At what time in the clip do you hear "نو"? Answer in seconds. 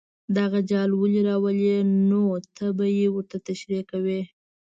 2.09-2.21